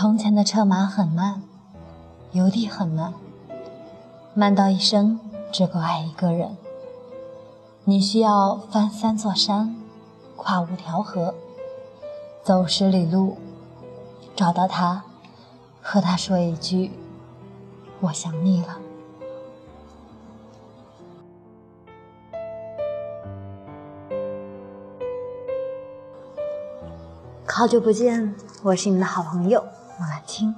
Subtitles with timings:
[0.00, 1.42] 从前的车马很慢，
[2.32, 3.12] 邮递很慢，
[4.32, 5.20] 慢到一生
[5.52, 6.56] 只够爱一个人。
[7.84, 9.76] 你需要翻三座山，
[10.36, 11.34] 跨五条河，
[12.42, 13.36] 走十里路，
[14.34, 15.04] 找到他，
[15.82, 16.92] 和他说一句
[18.00, 18.78] ：“我想你了。”
[27.46, 29.62] 好久不见，我是你的好朋友
[30.00, 30.54] 莫兰青。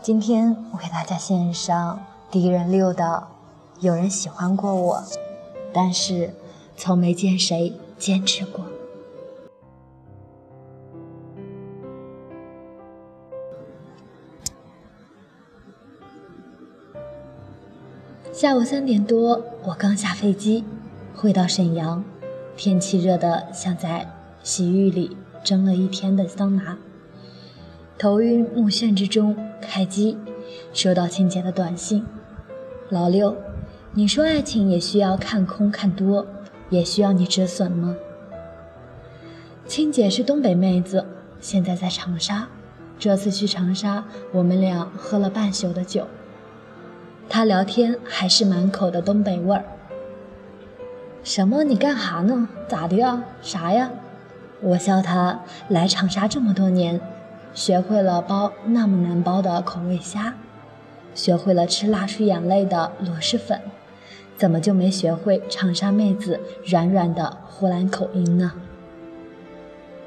[0.00, 3.28] 今天我给大家献上狄仁六的
[3.84, 5.04] 《有人喜欢过我，
[5.70, 6.32] 但是
[6.74, 8.64] 从没见谁坚持过》。
[18.32, 20.64] 下午三点多，我刚下飞机，
[21.14, 22.02] 回到沈阳，
[22.56, 24.10] 天气热得像在
[24.42, 25.18] 洗浴里。
[25.44, 26.76] 蒸了一天的桑拿，
[27.98, 30.16] 头晕目眩之中开机，
[30.72, 32.06] 收到亲姐的短信
[32.90, 33.36] ：“老六，
[33.92, 36.24] 你说爱情也需要看空看多，
[36.70, 37.96] 也需要你止损吗？”
[39.66, 41.04] 亲姐是东北妹子，
[41.40, 42.46] 现在在长沙。
[43.00, 46.06] 这次去长沙，我们俩喝了半宿的酒。
[47.28, 49.64] 她聊天还是满口的东北味儿。
[51.24, 51.64] 什么？
[51.64, 52.48] 你干哈呢？
[52.68, 53.24] 咋的呀？
[53.42, 53.90] 啥呀？
[54.60, 57.00] 我笑她来长沙这么多年，
[57.54, 60.34] 学会了包那么难包的口味虾，
[61.14, 63.60] 学会了吃辣出眼泪的螺蛳粉，
[64.36, 68.52] 怎么就没学会长沙妹子软软的湖南口音呢？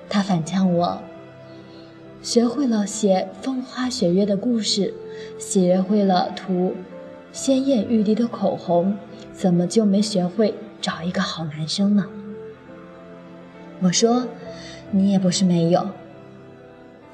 [0.09, 1.01] 他反呛我，
[2.21, 4.93] 学会了写风花雪月的故事，
[5.37, 6.75] 学会了涂
[7.31, 8.97] 鲜艳欲滴的口红，
[9.33, 12.05] 怎么就没学会找一个好男生呢？
[13.81, 14.27] 我说。
[14.93, 15.87] 你也不是没有。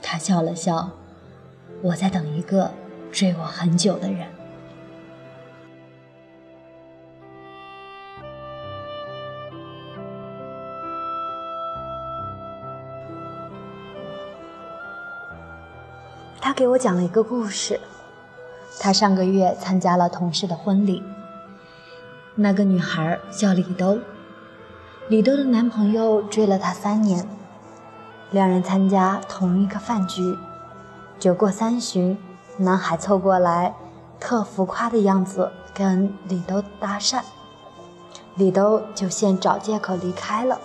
[0.01, 0.89] 他笑了笑，
[1.81, 2.71] 我在等一个
[3.11, 4.27] 追我很久的人。
[16.39, 17.79] 他给我讲了一个故事。
[18.79, 21.03] 他上个月参加了同事的婚礼，
[22.35, 23.99] 那个女孩叫李兜，
[25.09, 27.27] 李兜的男朋友追了她三年。
[28.31, 30.37] 两人参加同一个饭局，
[31.17, 32.17] 酒过三巡，
[32.57, 33.73] 男孩凑过来，
[34.19, 37.21] 特浮夸的样子跟李兜搭讪，
[38.35, 40.59] 李兜就先找借口离开了。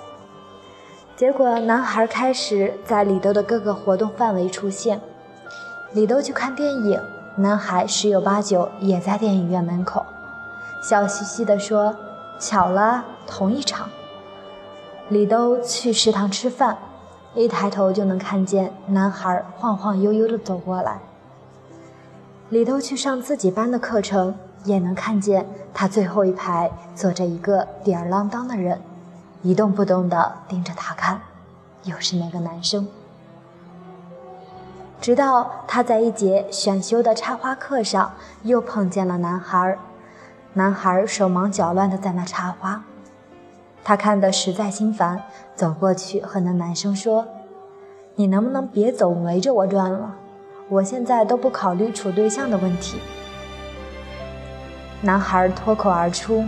[1.15, 5.00] 结果男孩开始在李兜的各个活动范围出现，
[5.93, 7.00] 李兜去看电影，
[7.37, 10.05] 男孩十有八九也在电影院门口，
[10.83, 11.94] 笑嘻嘻地说
[12.41, 13.89] ：“巧了，同一场。”
[15.09, 16.77] 李兜去食堂吃饭。
[17.34, 20.98] 一抬头就能看见男孩晃晃悠悠地走过来。
[22.50, 24.34] 里头去上自己班的课程，
[24.65, 28.78] 也能看见他最后一排坐着一个吊儿郎当的人，
[29.43, 31.20] 一动不动地盯着他看，
[31.84, 32.87] 又是那个男生。
[35.00, 38.12] 直到他在一节选修的插花课上
[38.43, 39.78] 又碰见了男孩，
[40.53, 42.84] 男孩手忙脚乱地在那插花。
[43.84, 45.25] 他看得实在心烦，
[45.56, 47.26] 走过去和那男生说
[48.15, 50.15] ：“你能不能别总围着我转了？
[50.69, 53.00] 我现在都不考虑处对象的问题。”
[55.03, 56.44] 男孩脱口而出：“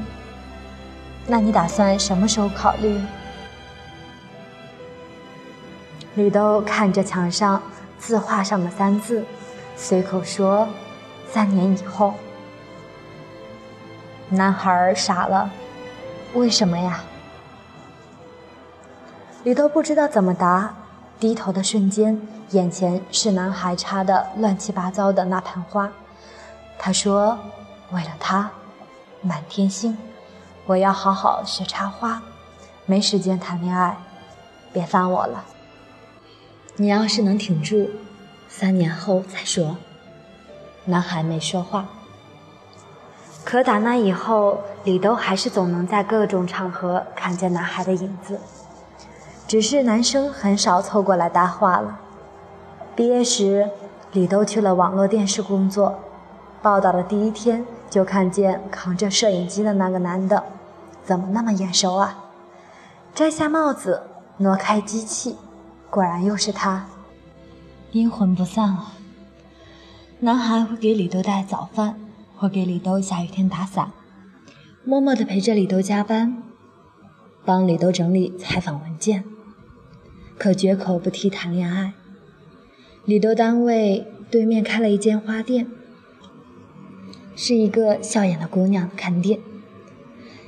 [1.27, 3.01] 那你打算什么时候考虑？”
[6.15, 7.61] 绿豆看着墙上
[7.99, 9.25] 字画上的三字，
[9.75, 10.69] 随口说
[11.29, 12.15] ：“三年以后。”
[14.31, 15.51] 男孩傻了
[16.35, 17.03] ：“为什么呀？”
[19.45, 20.75] 李都不知道怎么答，
[21.21, 22.19] 低头的瞬间，
[22.53, 25.93] 眼前是男孩插的乱七八糟的那盆花。
[26.79, 27.39] 他说
[27.93, 28.51] ：“为了他，
[29.21, 29.99] 满天星，
[30.65, 32.23] 我要好好学插花，
[32.87, 33.99] 没时间谈恋爱，
[34.73, 35.45] 别烦我了。
[36.77, 37.91] 你要是能挺住，
[38.49, 39.77] 三年后再说。”
[40.87, 41.85] 男孩没说话。
[43.45, 48.41] 可打那以后，李都还是总能在各种场合看见男孩的影子。
[49.55, 52.01] 只是男生很少凑过来搭话了。
[52.97, 53.71] 毕业时，
[54.11, 55.95] 李都去了网络电视工作。
[56.61, 60.43] 报道的第一天就看见扛着摄影机的那个男的，
[61.05, 62.25] 怎么那么眼熟啊？
[63.15, 64.03] 摘下帽子，
[64.39, 65.37] 挪开机器，
[65.89, 66.87] 果然又是他。
[67.93, 68.95] 阴魂不散啊！
[70.19, 71.95] 男孩会给李都带早饭，
[72.37, 73.93] 会给李都下雨天打伞，
[74.83, 76.43] 默默地陪着李都加班，
[77.45, 79.23] 帮李都整理采访文件。
[80.39, 81.93] 可绝口不提谈恋爱。
[83.05, 85.67] 李豆单位对面开了一间花店，
[87.37, 89.39] 是一个笑眼的姑娘看店。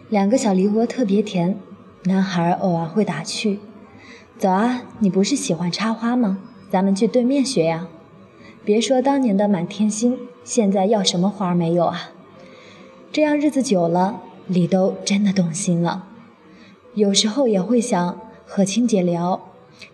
[0.09, 1.59] 两个小梨窝特别甜，
[2.05, 3.59] 男孩偶尔会打趣
[4.39, 6.39] ：“走啊，你不是喜欢插花吗？
[6.71, 7.89] 咱们去对面学呀。”
[8.65, 12.11] 别说当年的满天星，现在要什么花没有啊？
[13.13, 16.09] 这样日子久了，李豆真的动心了。
[16.95, 19.46] 有时候也会想和青姐聊。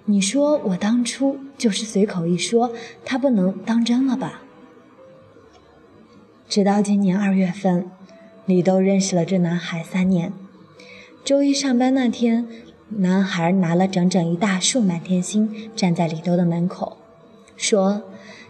[0.05, 2.73] 你说我当初就是随口一说，
[3.05, 4.43] 他不能当真了吧？
[6.49, 7.90] 直到今年二月份，
[8.44, 10.32] 李豆认识了这男孩三年。
[11.25, 12.46] 周一上班那天，
[12.88, 16.99] 男孩拿了整整一大束满天星，站在李豆的门口，
[17.56, 18.02] 说：“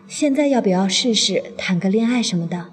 [0.09, 2.69] 现在要不要试试谈个恋爱什么的？”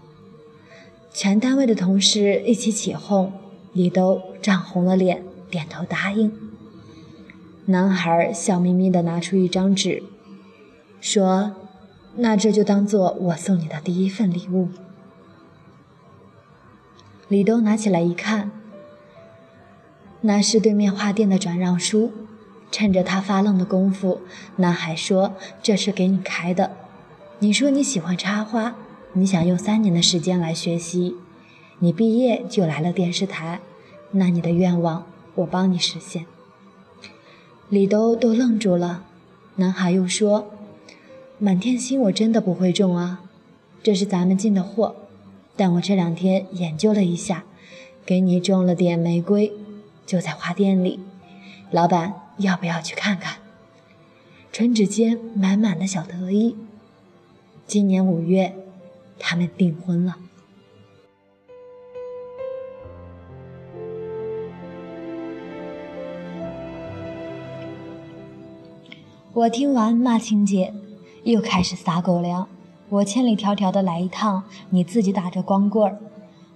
[1.13, 3.33] 全单位的同事一起起哄，
[3.73, 5.21] 李豆涨红了脸，
[5.51, 6.48] 点头答应。
[7.69, 10.01] 男孩笑眯眯地拿出一张纸，
[10.99, 11.53] 说
[12.17, 14.69] ：“那这就当做我送你的第一份礼物。”
[17.29, 18.49] 李东拿起来一看，
[20.21, 22.11] 那是对面花店的转让书。
[22.71, 24.21] 趁着他发愣的功夫，
[24.55, 26.71] 男孩说：“这是给你开的。
[27.37, 28.75] 你说你喜欢插花，
[29.13, 31.17] 你想用三年的时间来学习，
[31.77, 33.59] 你毕业就来了电视台，
[34.11, 35.05] 那你的愿望
[35.35, 36.25] 我帮你实现。”
[37.69, 39.05] 李兜都愣住了，
[39.57, 40.51] 男孩又说
[41.37, 43.21] ：“满天星我真的不会种啊，
[43.83, 44.95] 这是咱们进的货。
[45.55, 47.43] 但我这两天研究了一下，
[48.07, 49.53] 给你种了点玫瑰，
[50.03, 50.99] 就在花店里。
[51.69, 53.37] 老板要不要去看看？”
[54.51, 56.55] 唇指间满满的小得意。
[57.67, 58.55] 今年五月，
[59.19, 60.17] 他们订婚了。
[69.31, 70.73] 我听完骂青姐，
[71.23, 72.47] 又开始撒狗粮。
[72.89, 75.99] 我千里迢迢的来一趟，你自己打着光棍儿，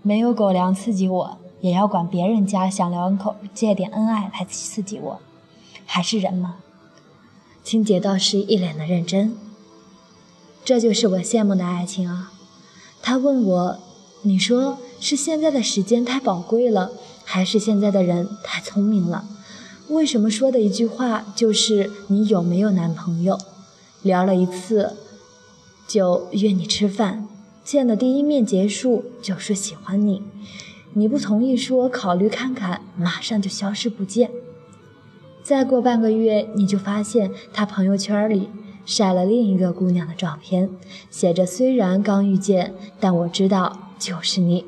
[0.02, 5.20] 没有狗粮刺激我，也要管别人家小两口借点恩爱来刺激我，
[5.86, 6.56] 还是人吗？
[7.64, 9.38] 青姐倒是一脸的认真。
[10.66, 12.32] 这就是我羡慕的爱情啊。
[13.04, 13.78] 她问我，
[14.24, 16.90] 你说是现在的时间太宝贵了，
[17.24, 19.26] 还是现在的人太聪明了？
[19.94, 23.38] 为什么说的一句话就是你有没有男朋友？
[24.02, 24.98] 聊了一次
[25.88, 27.28] 就约你吃饭，
[27.64, 30.24] 见的第一面结束就说喜欢你，
[30.94, 34.32] 你不同意说考虑看看，马上就消失不见。
[35.44, 38.50] 再过半个月，你就发现他朋友圈里
[38.86, 40.70] 晒了另一个姑娘的照片，
[41.12, 44.66] 写着虽然刚遇见，但我知道就是你。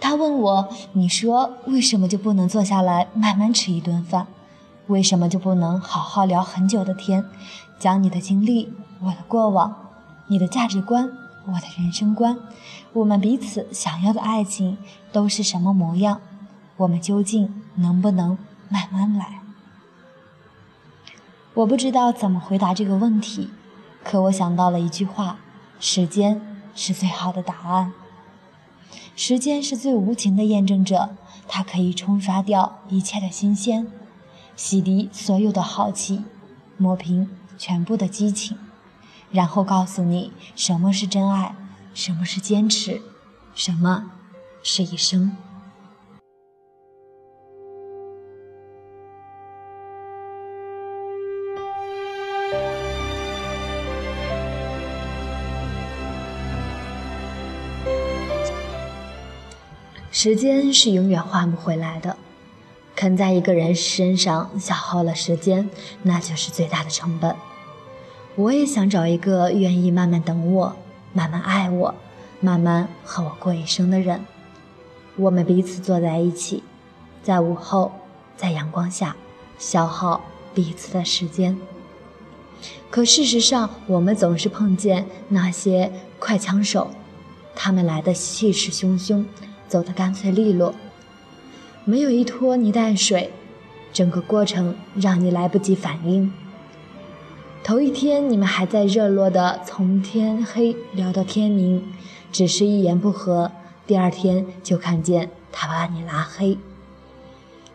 [0.00, 4.26] 他问我：“你说为什么就不能坐下来慢慢吃一顿饭？
[4.86, 7.24] 为什么就不能好好聊很久的天，
[7.78, 9.90] 讲你的经历、我的过往、
[10.28, 11.10] 你的价值观、
[11.46, 12.38] 我的人生观，
[12.92, 14.78] 我们彼此想要的爱情
[15.12, 16.20] 都是什么模样？
[16.76, 19.40] 我们究竟能不能慢慢来？”
[21.54, 23.50] 我不知道怎么回答这个问题，
[24.04, 25.38] 可我想到了一句话
[25.80, 26.40] ：“时间
[26.74, 27.92] 是最好的答案。”
[29.16, 31.16] 时间是最无情的验证者，
[31.46, 33.86] 它可以冲刷掉一切的新鲜，
[34.56, 36.22] 洗涤所有的好奇，
[36.76, 38.56] 抹平全部的激情，
[39.30, 41.54] 然后告诉你什么是真爱，
[41.92, 43.02] 什么是坚持，
[43.54, 44.10] 什么
[44.62, 45.36] 是一生。
[60.20, 62.16] 时间是永远换不回来的，
[62.96, 65.70] 肯在一个人身上消耗了时间，
[66.02, 67.36] 那就是最大的成本。
[68.34, 70.74] 我也想找一个愿意慢慢等我、
[71.12, 71.94] 慢慢爱我、
[72.40, 74.24] 慢慢和我过一生的人。
[75.14, 76.64] 我们彼此坐在一起，
[77.22, 77.92] 在午后，
[78.36, 79.14] 在阳光下，
[79.56, 80.20] 消耗
[80.52, 81.56] 彼此的时间。
[82.90, 86.90] 可事实上，我们总是碰见那些快枪手，
[87.54, 89.24] 他们来的气势汹汹。
[89.68, 90.74] 走得干脆利落，
[91.84, 93.30] 没有一拖泥带水，
[93.92, 96.32] 整个过程让你来不及反应。
[97.62, 101.84] 头一天你们还在热络的从天黑聊到天明，
[102.32, 103.52] 只是一言不合，
[103.86, 106.56] 第二天就看见他把你拉黑。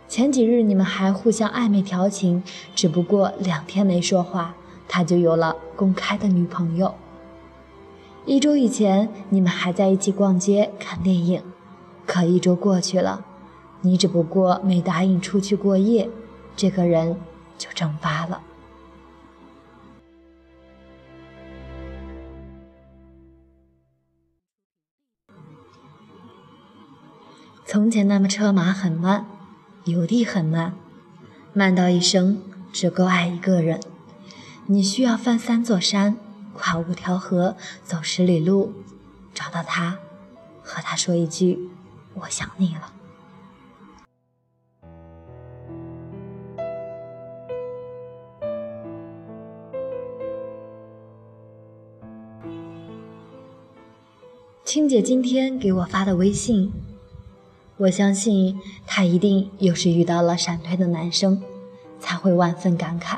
[0.08, 4.56] 前几日你们还互相暧昧调情，只不过两天没说话，
[4.88, 6.96] 他就有了公开的女朋友。
[8.26, 11.42] 一周以前你们还在一起逛街看电影。
[12.06, 13.26] 可一周过去了
[13.82, 16.10] 你只不过没答应出去过夜
[16.56, 17.18] 这个人
[17.58, 18.42] 就蒸发了。
[27.66, 29.26] 从前那么车马很慢
[29.86, 30.74] 邮递很慢
[31.54, 32.42] 慢到一生
[32.72, 33.80] 只够爱一个人。
[34.66, 36.16] 你需要翻三座山
[36.54, 38.74] 跨五条河走十里路
[39.34, 39.98] 找到他
[40.64, 41.70] 和他说一句
[42.16, 42.94] 我想你了”。
[54.66, 56.72] 青姐今天给我发的微信。
[57.78, 61.42] 我相信她一定又是遇到了闪退的男生，
[62.00, 63.18] 才会万分感慨。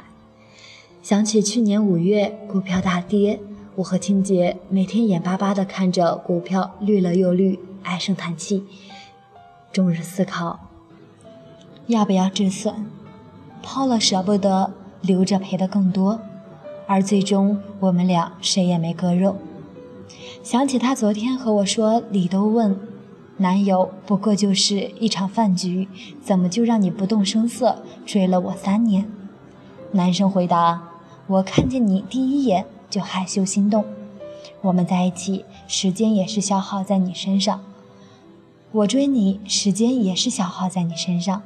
[1.02, 3.40] 想起去年五月股票大跌，
[3.76, 8.64] 我和青姐每天眼巴巴地看着股票绿了又绿，唉声叹气，
[9.72, 10.60] 终日思考
[11.86, 12.88] 要不要止损，
[13.62, 16.20] 抛了舍不得，留着赔的更多，
[16.88, 19.38] 而最终我们俩谁也没割肉。
[20.44, 22.78] 想起他昨天和我说，李都问。
[23.38, 25.90] 男友不过就是一场饭局，
[26.24, 29.12] 怎么就让你不动声色追了我三年？
[29.92, 30.90] 男生回答
[31.28, 33.84] ：“我看见你第一眼就害羞心动，
[34.62, 37.62] 我们在一起时间也是消耗在你身上，
[38.76, 41.44] 我追你时间也是消耗在你身上，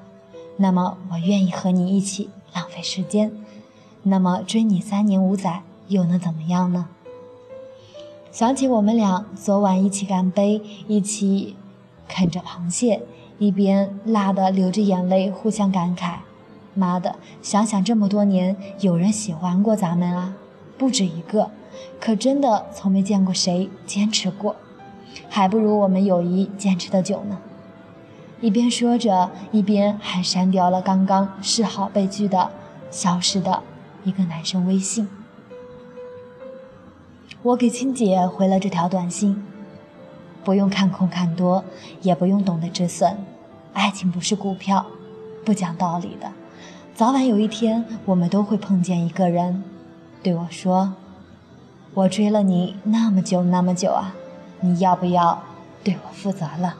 [0.58, 3.32] 那么我愿意和你一起浪费时间，
[4.02, 6.88] 那么追你三年五载又能怎么样呢？”
[8.34, 11.56] 想起我们俩昨晚一起干杯，一起。
[12.08, 13.04] 啃着螃蟹，
[13.38, 16.16] 一边辣的流着眼泪，互相感慨
[16.74, 20.34] ：“妈的，想想这么多年，有人喜欢过咱们啊，
[20.76, 21.52] 不止一个，
[22.00, 24.56] 可真的从没见过谁坚持过，
[25.30, 27.40] 还不如我们友谊坚持的久呢。”
[28.42, 32.52] 一边说着，一边还删掉了刚刚示好被拒的、
[32.90, 33.64] 消失的
[34.04, 35.10] 一个男生微信。
[37.42, 39.46] 我给青姐回了这条短信。
[40.42, 41.66] 不用看空看多，
[42.02, 43.18] 也不用懂得止损。
[43.74, 44.86] 爱情不是股票，
[45.46, 46.32] 不讲道理的。
[46.96, 49.64] 早晚有一天，我们都会碰见一个人，
[50.24, 50.94] 对我说
[51.94, 54.16] ：“我追了你那么久那么久啊，
[54.62, 55.42] 你要不要
[55.84, 56.76] 对我负责了？”